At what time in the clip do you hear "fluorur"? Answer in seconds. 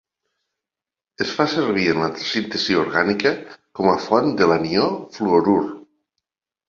5.19-5.61